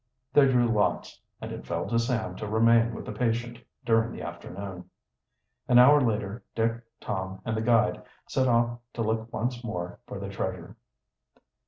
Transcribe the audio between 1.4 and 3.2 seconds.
and it fell to Sam to remain with the